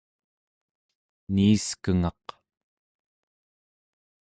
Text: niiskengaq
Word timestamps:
niiskengaq 1.33 2.25